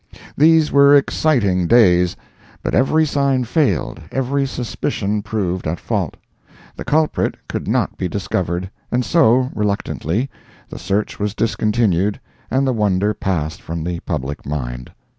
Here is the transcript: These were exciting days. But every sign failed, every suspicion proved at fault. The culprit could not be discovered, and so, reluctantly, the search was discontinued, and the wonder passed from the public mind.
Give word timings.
These 0.35 0.71
were 0.71 0.95
exciting 0.95 1.67
days. 1.67 2.15
But 2.63 2.73
every 2.73 3.05
sign 3.05 3.43
failed, 3.43 4.01
every 4.11 4.47
suspicion 4.47 5.21
proved 5.21 5.67
at 5.67 5.79
fault. 5.79 6.17
The 6.75 6.83
culprit 6.83 7.37
could 7.47 7.67
not 7.67 7.99
be 7.99 8.07
discovered, 8.07 8.71
and 8.91 9.05
so, 9.05 9.51
reluctantly, 9.53 10.27
the 10.69 10.79
search 10.79 11.19
was 11.19 11.35
discontinued, 11.35 12.19
and 12.49 12.65
the 12.65 12.73
wonder 12.73 13.13
passed 13.13 13.61
from 13.61 13.83
the 13.83 13.99
public 13.99 14.43
mind. 14.43 14.91